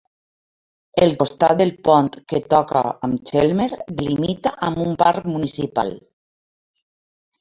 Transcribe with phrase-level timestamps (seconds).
[1.07, 3.69] El costat del pont que toca amb Chelmer
[4.01, 5.97] delimita amb un parc municipal.